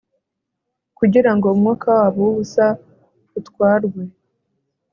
[0.97, 2.65] Kugirango umwuka wabo wubusa
[3.39, 4.01] utwarwe